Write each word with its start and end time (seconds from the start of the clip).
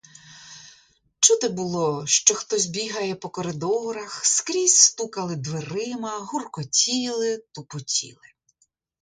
Чути 1.19 1.49
було, 1.49 2.07
що 2.07 2.33
хтось 2.35 2.65
бігає 2.65 3.15
по 3.15 3.29
коридорах, 3.29 4.25
скрізь 4.25 4.77
стукали 4.77 5.35
дверима, 5.35 6.17
гуркотіли, 6.19 7.37
тупотіли. 7.51 8.27